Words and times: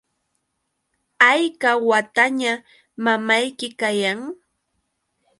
¿hayka 1.21 1.71
wataña 1.89 2.53
mamayki 3.03 3.67
kayan? 3.79 4.19